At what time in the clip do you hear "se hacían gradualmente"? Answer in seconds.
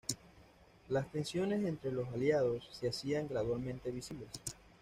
2.71-3.91